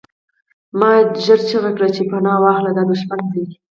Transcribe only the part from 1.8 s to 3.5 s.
چې پناه واخلئ دا دښمن دی